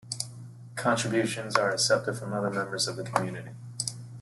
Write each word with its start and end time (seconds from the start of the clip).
Contributions 0.75 1.55
are 1.57 1.69
accepted 1.71 2.17
from 2.17 2.33
other 2.33 2.49
members 2.49 2.87
of 2.87 2.95
the 2.95 3.03
community. 3.03 3.51